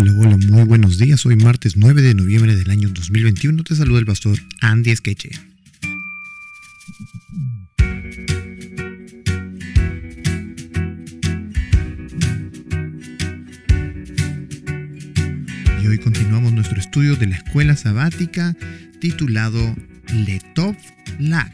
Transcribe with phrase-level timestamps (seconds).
[0.00, 1.26] Hola, hola, muy buenos días.
[1.26, 3.62] Hoy martes 9 de noviembre del año 2021.
[3.64, 5.28] Te saluda el pastor Andy Esqueche.
[15.82, 18.56] Y hoy continuamos nuestro estudio de la escuela sabática
[19.02, 19.76] titulado
[20.14, 20.76] Letov
[21.18, 21.52] Lak.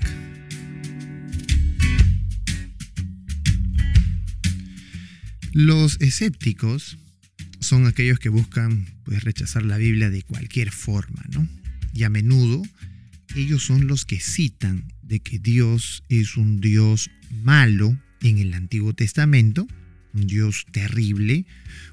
[5.52, 6.96] Los escépticos
[7.66, 11.46] son aquellos que buscan pues, rechazar la Biblia de cualquier forma, ¿no?
[11.92, 12.62] Y a menudo
[13.34, 17.10] ellos son los que citan de que Dios es un Dios
[17.42, 19.66] malo en el Antiguo Testamento,
[20.14, 21.44] un Dios terrible,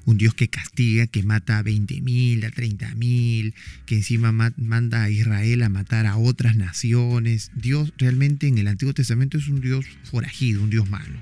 [0.04, 5.62] un Dios que castiga, que mata a 20.000, a 30.000, que encima manda a Israel
[5.62, 7.50] a matar a otras naciones.
[7.54, 11.18] Dios realmente en el Antiguo Testamento es un Dios forajido, un Dios malo.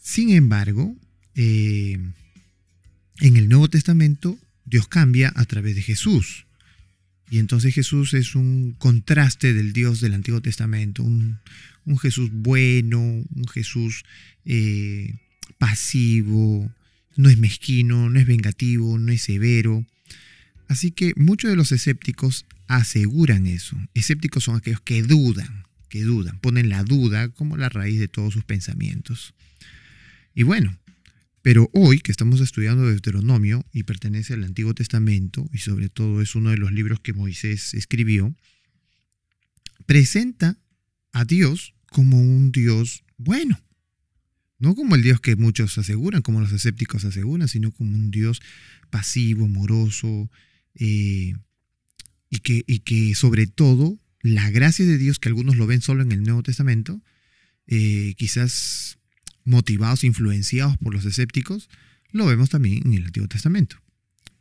[0.00, 0.96] Sin embargo,
[1.36, 1.98] eh,
[3.20, 6.46] en el Nuevo Testamento, Dios cambia a través de Jesús.
[7.30, 11.38] Y entonces Jesús es un contraste del Dios del Antiguo Testamento, un,
[12.00, 14.04] Jesús bueno, un Jesús
[14.44, 15.14] eh,
[15.58, 16.70] pasivo,
[17.16, 19.86] no es mezquino, no es vengativo, no es severo.
[20.68, 23.76] Así que muchos de los escépticos aseguran eso.
[23.94, 28.34] Escépticos son aquellos que dudan, que dudan, ponen la duda como la raíz de todos
[28.34, 29.34] sus pensamientos.
[30.34, 30.78] Y bueno,
[31.42, 36.36] pero hoy que estamos estudiando Deuteronomio y pertenece al Antiguo Testamento y sobre todo es
[36.36, 38.34] uno de los libros que Moisés escribió,
[39.84, 40.56] presenta
[41.12, 43.60] a Dios como un Dios bueno.
[44.58, 48.40] No como el Dios que muchos aseguran, como los escépticos aseguran, sino como un Dios
[48.90, 50.30] pasivo, amoroso,
[50.76, 51.34] eh,
[52.30, 56.04] y, que, y, que, sobre todo la gracia de Dios, que algunos lo ven solo
[56.04, 57.02] en el Nuevo Testamento,
[57.66, 58.98] eh, quizás
[59.44, 61.68] motivados, influenciados por los escépticos,
[62.10, 63.76] lo vemos también en el Antiguo Testamento.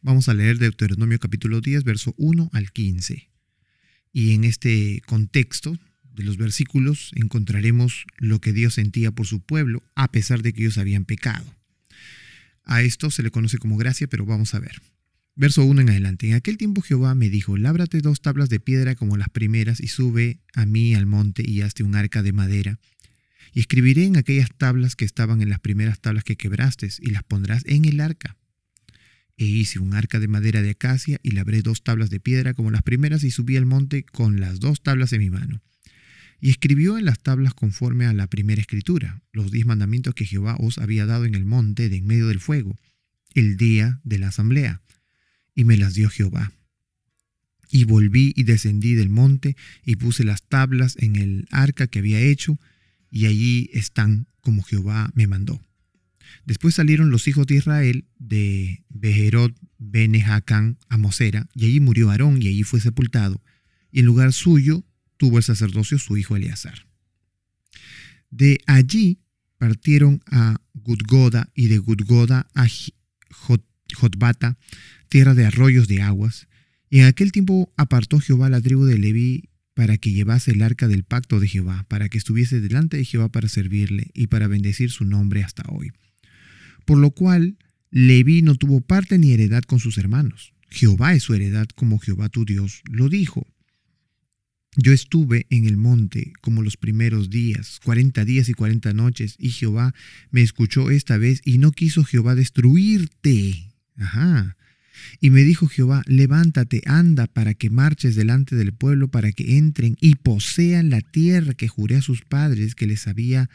[0.02, 3.30] Vamos a leer Deuteronomio capítulo 10, verso 1 al 15.
[4.14, 5.78] Y en este contexto
[6.14, 10.62] de los versículos encontraremos lo que Dios sentía por su pueblo a pesar de que
[10.62, 11.56] ellos habían pecado.
[12.64, 14.82] A esto se le conoce como gracia, pero vamos a ver.
[15.36, 16.28] Verso 1 en adelante.
[16.28, 19.88] En aquel tiempo Jehová me dijo, lábrate dos tablas de piedra como las primeras y
[19.88, 22.80] sube a mí al monte y hazte un arca de madera
[23.54, 27.24] y escribiré en aquellas tablas que estaban en las primeras tablas que quebraste, y las
[27.24, 28.38] pondrás en el arca.
[29.38, 32.72] E hice un arca de madera de acacia, y labré dos tablas de piedra como
[32.72, 35.62] las primeras, y subí al monte con las dos tablas en mi mano.
[36.40, 40.56] Y escribió en las tablas conforme a la primera escritura, los diez mandamientos que Jehová
[40.60, 42.80] os había dado en el monte de en medio del fuego,
[43.34, 44.82] el día de la asamblea.
[45.54, 46.54] Y me las dio Jehová.
[47.70, 52.20] Y volví y descendí del monte, y puse las tablas en el arca que había
[52.20, 52.60] hecho,
[53.12, 55.62] y allí están como Jehová me mandó.
[56.46, 62.42] Después salieron los hijos de Israel de Bejerot, Benejacán a Mosera, y allí murió Aarón
[62.42, 63.44] y allí fue sepultado,
[63.92, 64.86] y en lugar suyo
[65.18, 66.88] tuvo el sacerdocio su hijo Eleazar.
[68.30, 69.20] De allí
[69.58, 72.68] partieron a Gudgoda y de Gudgoda a
[73.94, 74.58] Jotbata,
[75.10, 76.48] tierra de arroyos de aguas,
[76.90, 79.51] y en aquel tiempo apartó Jehová la tribu de Leví
[79.82, 83.30] para que llevase el arca del pacto de Jehová, para que estuviese delante de Jehová
[83.30, 85.92] para servirle y para bendecir su nombre hasta hoy.
[86.86, 87.58] Por lo cual,
[87.90, 90.54] Leví no tuvo parte ni heredad con sus hermanos.
[90.70, 93.48] Jehová es su heredad como Jehová tu Dios lo dijo.
[94.78, 99.50] Yo estuve en el monte como los primeros días, cuarenta días y cuarenta noches, y
[99.50, 99.96] Jehová
[100.30, 103.74] me escuchó esta vez y no quiso Jehová destruirte.
[103.96, 104.58] Ajá.
[105.20, 109.98] Y me dijo Jehová, levántate, anda, para que marches delante del pueblo, para que entren
[110.00, 113.50] y posean la tierra que juré a sus padres que les había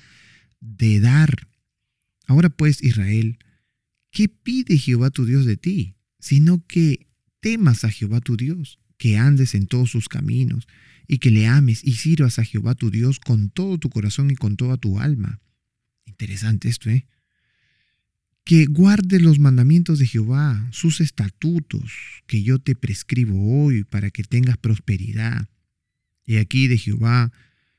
[0.61, 1.49] de dar.
[2.27, 3.39] Ahora pues, Israel,
[4.11, 5.97] ¿qué pide Jehová tu Dios de ti?
[6.19, 7.07] Sino que
[7.41, 10.67] temas a Jehová tu Dios, que andes en todos sus caminos,
[11.07, 14.35] y que le ames y sirvas a Jehová tu Dios con todo tu corazón y
[14.35, 15.41] con toda tu alma.
[16.05, 17.07] Interesante esto, ¿eh?
[18.47, 21.93] Que guarde los mandamientos de Jehová, sus estatutos,
[22.29, 25.49] que yo te prescribo hoy para que tengas prosperidad.
[26.25, 27.33] Y aquí de Jehová,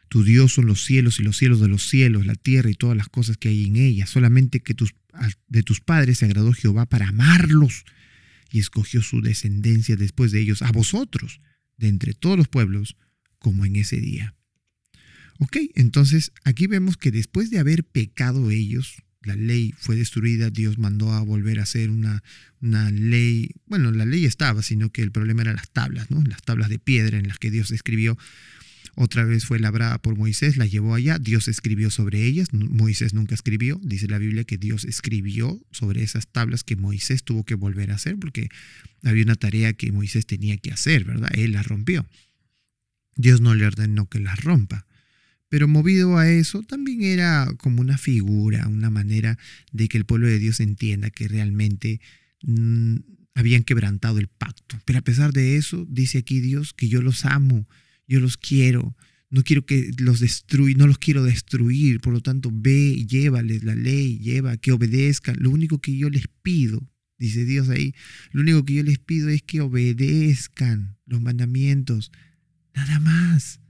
[0.10, 2.98] tu Dios son los cielos y los cielos de los cielos, la tierra y todas
[2.98, 4.08] las cosas que hay en ella.
[4.08, 4.76] Solamente que
[5.48, 7.86] de tus padres se agradó Jehová para amarlos
[8.52, 11.40] y escogió su descendencia después de ellos, a vosotros,
[11.78, 12.98] de entre todos los pueblos,
[13.40, 14.36] como en ese día.
[15.40, 20.78] Ok, entonces aquí vemos que después de haber pecado ellos, la ley fue destruida, Dios
[20.78, 22.24] mandó a volver a hacer una,
[22.62, 26.24] una, ley, bueno, la ley estaba, sino que el problema eran las tablas, ¿no?
[26.24, 28.18] las tablas de piedra en las que Dios escribió
[29.00, 33.36] otra vez fue labrada por Moisés, la llevó allá, Dios escribió sobre ellas, Moisés nunca
[33.36, 37.92] escribió, dice la Biblia que Dios escribió sobre esas tablas que Moisés tuvo que volver
[37.92, 38.50] a hacer porque
[39.04, 41.30] había una tarea que Moisés tenía que hacer, ¿verdad?
[41.36, 42.08] Él la rompió.
[43.16, 44.87] Dios no le ordenó que las rompa.
[45.50, 49.38] Pero movido a eso, también era como una figura, una manera
[49.72, 52.02] de que el pueblo de Dios entienda que realmente
[52.44, 52.98] mm,
[53.34, 54.78] habían quebrantado el pacto.
[54.86, 57.68] Pero a pesar de eso, dice aquí Dios que yo los amo,
[58.08, 58.96] yo los quiero,
[59.30, 63.76] no quiero que los destruya, no los quiero destruir, por lo tanto, ve, llévales la
[63.76, 65.38] ley, lleva, que obedezcan.
[65.40, 67.94] Lo único que yo les pido, dice Dios ahí,
[68.32, 72.12] lo único que yo les pido es que obedezcan los mandamientos,
[72.74, 73.62] nada más.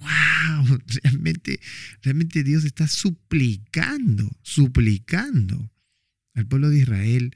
[0.00, 0.78] ¡Wow!
[1.02, 1.60] Realmente,
[2.02, 5.70] realmente Dios está suplicando, suplicando
[6.34, 7.34] al pueblo de Israel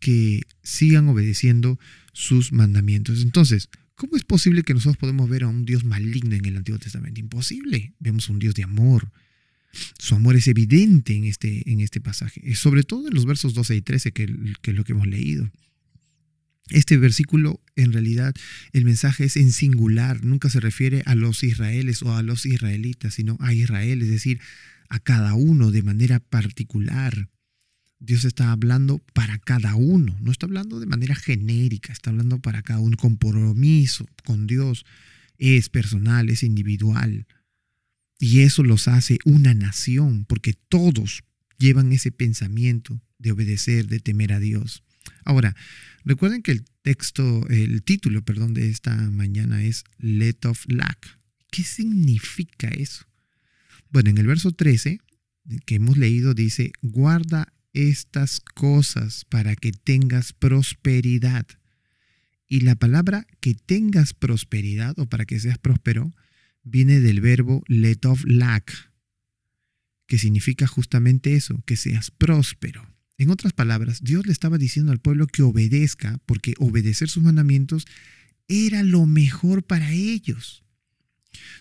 [0.00, 1.78] que sigan obedeciendo
[2.12, 3.22] sus mandamientos.
[3.22, 6.78] Entonces, ¿cómo es posible que nosotros podemos ver a un Dios maligno en el Antiguo
[6.78, 7.20] Testamento?
[7.20, 7.94] Imposible.
[7.98, 9.12] Vemos un Dios de amor.
[9.98, 13.76] Su amor es evidente en este, en este pasaje, sobre todo en los versos 12
[13.76, 14.26] y 13, que,
[14.62, 15.50] que es lo que hemos leído.
[16.70, 18.34] Este versículo, en realidad,
[18.72, 23.14] el mensaje es en singular, nunca se refiere a los israeles o a los israelitas,
[23.14, 24.40] sino a Israel, es decir,
[24.88, 27.28] a cada uno de manera particular.
[27.98, 32.62] Dios está hablando para cada uno, no está hablando de manera genérica, está hablando para
[32.62, 32.96] cada uno.
[32.96, 34.86] Compromiso con Dios
[35.38, 37.26] es personal, es individual.
[38.18, 41.24] Y eso los hace una nación, porque todos
[41.58, 44.82] llevan ese pensamiento de obedecer, de temer a Dios.
[45.24, 45.54] Ahora,
[46.04, 51.18] recuerden que el texto, el título, perdón, de esta mañana es Let of Lack.
[51.50, 53.06] ¿Qué significa eso?
[53.90, 55.00] Bueno, en el verso 13
[55.66, 61.46] que hemos leído dice, guarda estas cosas para que tengas prosperidad.
[62.46, 66.12] Y la palabra que tengas prosperidad o para que seas próspero
[66.62, 68.92] viene del verbo let of lack,
[70.06, 72.89] que significa justamente eso, que seas próspero.
[73.20, 77.86] En otras palabras, Dios le estaba diciendo al pueblo que obedezca, porque obedecer sus mandamientos
[78.48, 80.64] era lo mejor para ellos.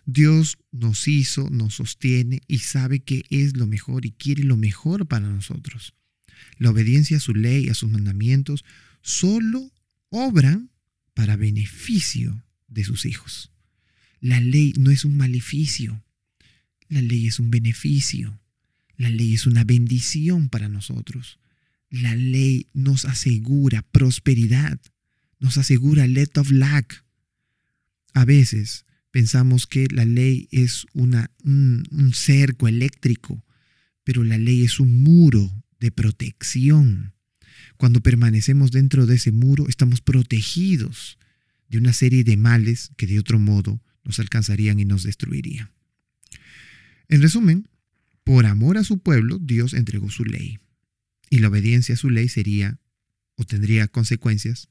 [0.05, 5.05] Dios nos hizo, nos sostiene y sabe que es lo mejor y quiere lo mejor
[5.09, 5.95] para nosotros.
[6.59, 8.63] La obediencia a su ley, a sus mandamientos,
[9.01, 9.69] solo
[10.11, 10.71] obran
[11.13, 13.51] para beneficio de sus hijos.
[14.21, 16.05] La ley no es un maleficio,
[16.87, 18.39] la ley es un beneficio,
[18.95, 21.37] la ley es una bendición para nosotros.
[21.89, 24.79] La ley nos asegura prosperidad,
[25.39, 27.03] nos asegura let of lack.
[28.13, 33.43] A veces pensamos que la ley es un, un cerco eléctrico,
[34.03, 37.13] pero la ley es un muro de protección.
[37.77, 41.17] Cuando permanecemos dentro de ese muro, estamos protegidos
[41.69, 45.71] de una serie de males que de otro modo nos alcanzarían y nos destruirían.
[47.07, 47.67] En resumen,
[48.23, 50.59] por amor a su pueblo, Dios entregó su ley.
[51.29, 52.79] Y la obediencia a su ley sería
[53.35, 54.69] o tendría consecuencias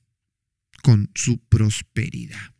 [0.82, 2.54] con su prosperidad.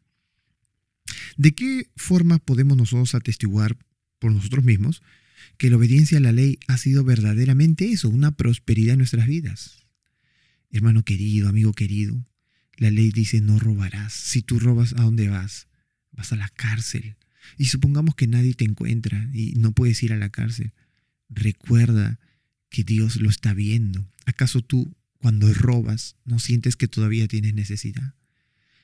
[1.37, 3.77] ¿De qué forma podemos nosotros atestiguar
[4.19, 5.03] por nosotros mismos
[5.57, 9.87] que la obediencia a la ley ha sido verdaderamente eso, una prosperidad en nuestras vidas.
[10.71, 12.27] Hermano querido, amigo querido,
[12.77, 14.13] la ley dice no robarás.
[14.13, 15.69] Si tú robas, ¿a dónde vas?
[16.13, 17.17] Vas a la cárcel.
[17.57, 20.73] Y supongamos que nadie te encuentra y no puedes ir a la cárcel.
[21.29, 22.21] Recuerda
[22.71, 24.07] que Dios lo está viendo.
[24.27, 28.15] ¿Acaso tú, cuando robas, no sientes que todavía tienes necesidad?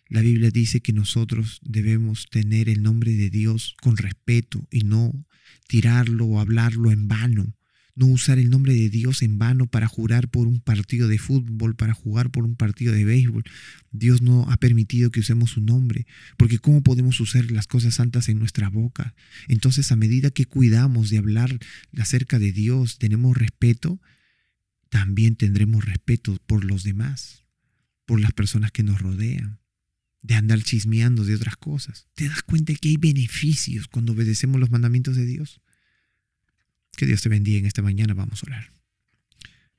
[0.09, 5.27] La Biblia dice que nosotros debemos tener el nombre de Dios con respeto y no
[5.67, 7.55] tirarlo o hablarlo en vano.
[7.97, 11.77] No usar el nombre de Dios en vano para jurar por un partido de fútbol,
[11.77, 13.45] para jugar por un partido de béisbol.
[13.93, 18.29] Dios no ha permitido que usemos su nombre, porque ¿cómo podemos usar las cosas santas
[18.29, 19.15] en nuestra boca?
[19.47, 21.59] Entonces, a medida que cuidamos de hablar
[21.97, 24.01] acerca de Dios, tenemos respeto,
[24.89, 27.45] también tendremos respeto por los demás,
[28.07, 29.61] por las personas que nos rodean
[30.25, 32.09] de andar chismeando de otras cosas.
[32.15, 35.61] ¿Te das cuenta que hay beneficios cuando obedecemos los mandamientos de Dios?
[36.97, 38.15] Que Dios te bendiga en esta mañana.
[38.15, 38.71] Vamos a orar.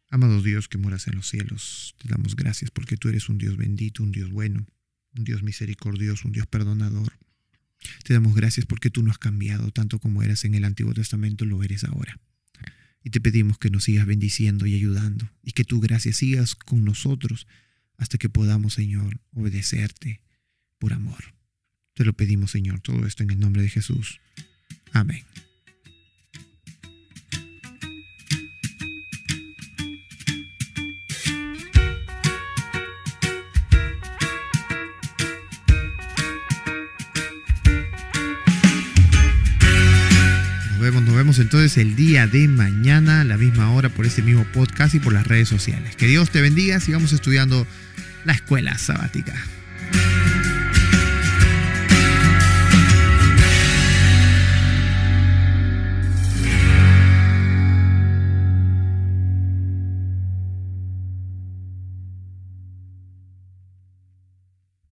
[0.10, 3.58] Amado Dios que moras en los cielos, te damos gracias porque tú eres un Dios
[3.58, 4.66] bendito, un Dios bueno,
[5.18, 7.18] un Dios misericordioso, un Dios perdonador.
[8.04, 11.46] Te damos gracias porque tú no has cambiado tanto como eras en el Antiguo Testamento,
[11.46, 12.20] lo eres ahora.
[13.04, 16.84] Y te pedimos que nos sigas bendiciendo y ayudando y que tu gracia sigas con
[16.84, 17.48] nosotros
[17.98, 20.22] hasta que podamos, Señor, obedecerte
[20.80, 21.36] por amor.
[21.94, 24.20] Te lo pedimos, Señor, todo esto en el nombre de Jesús.
[24.92, 25.24] Amén.
[41.40, 45.14] Entonces el día de mañana, a la misma hora, por este mismo podcast y por
[45.14, 45.96] las redes sociales.
[45.96, 47.66] Que Dios te bendiga, sigamos estudiando
[48.26, 49.34] la escuela sabática.